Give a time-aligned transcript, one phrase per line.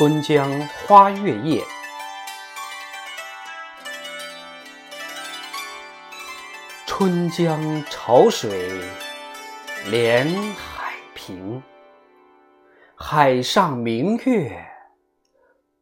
[0.00, 1.62] 春江花月夜，
[6.86, 8.80] 春江潮水
[9.90, 11.62] 连海平，
[12.94, 14.66] 海上明月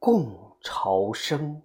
[0.01, 1.62] 共潮生。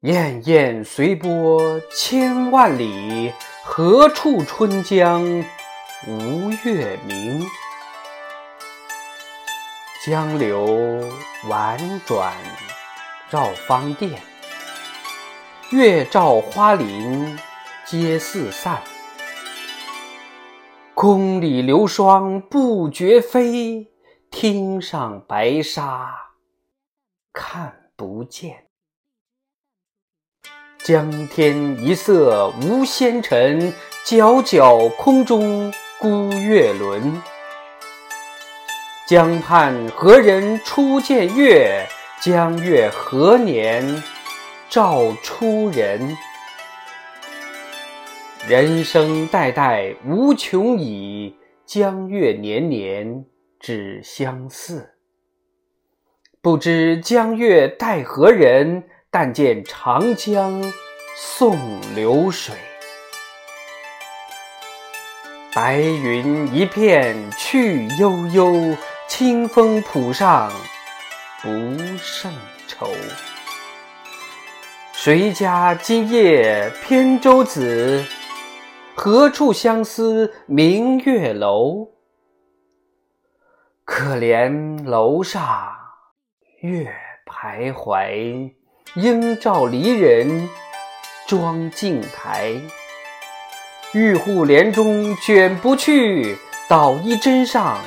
[0.00, 3.32] 滟滟随波千万里，
[3.64, 5.24] 何处春江
[6.06, 7.44] 无月明？
[10.02, 10.66] 江流
[11.50, 12.32] 宛转
[13.28, 14.18] 绕芳甸，
[15.72, 17.38] 月照花林
[17.84, 18.82] 皆似散。
[20.94, 23.92] 宫里流霜不觉飞，
[24.30, 26.10] 汀上白沙
[27.34, 28.68] 看不见。
[30.78, 33.70] 江天一色无纤尘，
[34.06, 37.20] 皎皎空中孤月轮。
[39.10, 41.84] 江畔何人初见月？
[42.20, 43.84] 江月何年
[44.68, 46.16] 照出人？
[48.46, 51.34] 人生代代无穷已，
[51.66, 53.24] 江月年年
[53.58, 54.92] 只相似。
[56.40, 58.84] 不知江月待何人？
[59.10, 60.62] 但见长江
[61.16, 61.58] 送
[61.96, 62.54] 流水。
[65.52, 68.76] 白云一片去悠悠。
[69.08, 70.52] 清风浦上
[71.42, 71.48] 不
[71.98, 72.32] 胜
[72.68, 72.88] 愁。
[74.92, 78.04] 谁家今夜扁舟子？
[78.94, 81.88] 何处相思明月楼？
[83.84, 85.68] 可怜楼上
[86.60, 86.94] 月
[87.26, 88.52] 徘徊，
[88.94, 90.48] 应照离人
[91.26, 92.54] 妆镜台。
[93.92, 96.36] 玉户帘中卷不去，
[96.68, 97.78] 捣衣砧上。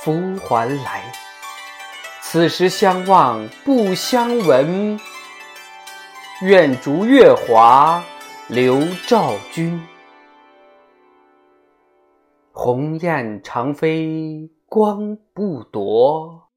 [0.00, 1.12] 拂还来，
[2.20, 4.98] 此时相望不相闻。
[6.40, 8.02] 愿逐月华
[8.48, 9.80] 流照君。
[12.50, 16.48] 鸿雁长飞光不夺，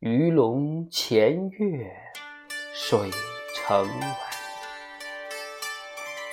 [0.00, 1.90] 鱼龙潜跃
[2.74, 3.00] 水
[3.54, 4.25] 成文。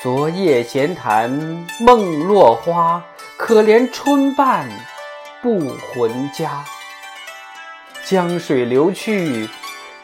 [0.04, 1.32] 昨夜闲谈
[1.80, 3.02] 梦落花，
[3.38, 4.68] 可怜春半。
[5.42, 6.62] 不还家，
[8.04, 9.48] 江水流去，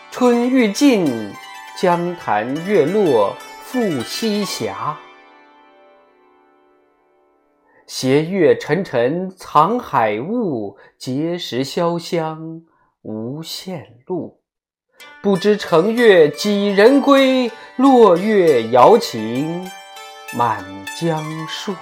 [0.10, 1.34] 春欲尽，
[1.78, 4.74] 江潭月落复西斜。
[7.86, 12.62] 斜月沉沉藏海雾，碣石潇湘
[13.02, 14.40] 无限路。
[15.22, 17.52] 不知乘月几人归？
[17.76, 19.70] 落月摇情
[20.34, 20.64] 满
[21.00, 21.74] 江树。